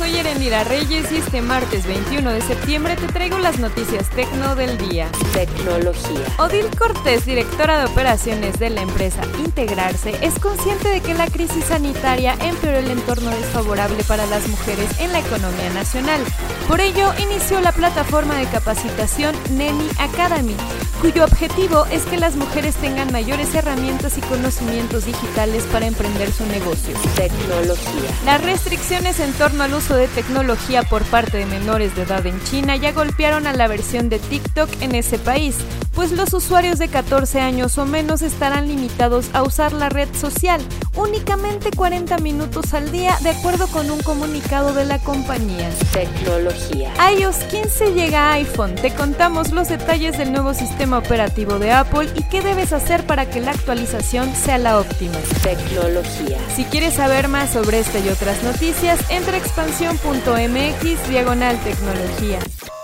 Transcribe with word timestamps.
Soy 0.00 0.16
Erendira 0.16 0.64
Reyes 0.64 1.12
y 1.12 1.16
este 1.16 1.42
martes 1.42 1.86
21 1.86 2.30
de 2.30 2.40
septiembre 2.40 2.96
te 2.96 3.06
traigo 3.08 3.38
las 3.38 3.58
noticias 3.58 4.08
tecno 4.08 4.56
del 4.56 4.78
día. 4.78 5.10
Tecnología. 5.34 6.24
Odil 6.38 6.74
Cortés, 6.74 7.26
directora 7.26 7.80
de 7.80 7.84
operaciones 7.84 8.58
de 8.58 8.70
la 8.70 8.80
empresa 8.80 9.20
Integrarse, 9.44 10.14
es 10.22 10.38
consciente 10.38 10.88
de 10.88 11.02
que 11.02 11.12
la 11.12 11.26
crisis 11.26 11.66
sanitaria 11.66 12.34
empeoró 12.40 12.78
el 12.78 12.90
entorno 12.90 13.28
desfavorable 13.28 14.02
para 14.04 14.24
las 14.24 14.48
mujeres 14.48 14.88
en 15.00 15.12
la 15.12 15.18
economía 15.18 15.68
nacional. 15.74 16.22
Por 16.66 16.80
ello, 16.80 17.12
inició 17.18 17.60
la 17.60 17.72
plataforma 17.72 18.36
de 18.36 18.46
capacitación 18.46 19.36
Neni 19.50 19.86
Academy, 19.98 20.56
cuyo 21.00 21.24
objetivo 21.24 21.84
es 21.86 22.04
que 22.04 22.18
las 22.18 22.36
mujeres 22.36 22.74
tengan 22.76 23.10
mayores 23.10 23.54
herramientas 23.54 24.16
y 24.18 24.20
conocimientos 24.22 25.04
digitales 25.04 25.64
para 25.64 25.86
emprender 25.86 26.32
su 26.32 26.46
negocio. 26.46 26.94
Tecnología. 27.16 28.10
Las 28.24 28.42
restricciones 28.42 29.18
en 29.18 29.32
torno 29.32 29.64
al 29.64 29.74
uso 29.74 29.89
de 29.96 30.08
tecnología 30.08 30.82
por 30.82 31.02
parte 31.04 31.38
de 31.38 31.46
menores 31.46 31.94
de 31.96 32.02
edad 32.02 32.24
en 32.26 32.42
China 32.44 32.76
ya 32.76 32.92
golpearon 32.92 33.46
a 33.46 33.52
la 33.52 33.68
versión 33.68 34.08
de 34.08 34.18
TikTok 34.18 34.68
en 34.80 34.94
ese 34.94 35.18
país, 35.18 35.56
pues 35.94 36.12
los 36.12 36.32
usuarios 36.32 36.78
de 36.78 36.88
14 36.88 37.40
años 37.40 37.78
o 37.78 37.86
menos 37.86 38.22
estarán 38.22 38.68
limitados 38.68 39.30
a 39.32 39.42
usar 39.42 39.72
la 39.72 39.88
red 39.88 40.08
social 40.14 40.60
únicamente 40.96 41.70
40 41.70 42.18
minutos 42.18 42.74
al 42.74 42.90
día, 42.90 43.16
de 43.22 43.30
acuerdo 43.30 43.66
con 43.68 43.90
un 43.90 44.00
comunicado 44.00 44.72
de 44.74 44.84
la 44.84 44.98
compañía. 44.98 45.70
Tecnología. 45.92 46.92
iOS 47.12 47.36
15 47.44 47.94
llega 47.94 48.30
a 48.30 48.34
iPhone. 48.34 48.74
Te 48.74 48.94
contamos 48.94 49.52
los 49.52 49.68
detalles 49.68 50.18
del 50.18 50.32
nuevo 50.32 50.54
sistema 50.54 50.98
operativo 50.98 51.58
de 51.58 51.72
Apple 51.72 52.08
y 52.14 52.22
qué 52.24 52.42
debes 52.42 52.72
hacer 52.72 53.06
para 53.06 53.28
que 53.30 53.40
la 53.40 53.52
actualización 53.52 54.34
sea 54.34 54.58
la 54.58 54.78
óptima. 54.78 55.16
Tecnología. 55.42 56.38
Si 56.54 56.64
quieres 56.64 56.94
saber 56.94 57.28
más 57.28 57.50
sobre 57.50 57.80
esta 57.80 57.98
y 57.98 58.08
otras 58.08 58.42
noticias, 58.42 58.98
entra 59.10 59.34
a 59.34 59.38
expansión.mx 59.38 61.08
diagonal 61.08 61.58
tecnología. 61.62 62.38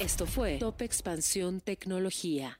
Esto 0.00 0.26
fue 0.26 0.58
Top 0.58 0.80
Expansión 0.82 1.60
Tecnología. 1.60 2.59